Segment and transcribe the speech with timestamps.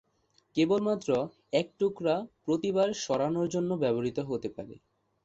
[0.55, 1.09] কেবলমাত্র
[1.53, 2.15] এক টুকরা
[2.43, 4.75] প্রতি বার সরানোর জন্য ব্যবহৃত হতে পারে।